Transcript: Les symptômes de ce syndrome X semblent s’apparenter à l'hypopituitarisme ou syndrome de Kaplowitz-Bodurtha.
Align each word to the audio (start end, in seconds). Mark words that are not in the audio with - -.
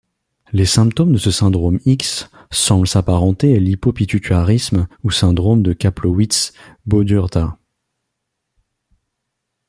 Les 0.51 0.65
symptômes 0.65 1.13
de 1.13 1.19
ce 1.19 1.29
syndrome 1.29 1.79
X 1.85 2.27
semblent 2.49 2.87
s’apparenter 2.87 3.55
à 3.55 3.59
l'hypopituitarisme 3.59 4.87
ou 5.03 5.11
syndrome 5.11 5.61
de 5.61 5.73
Kaplowitz-Bodurtha. 5.73 7.59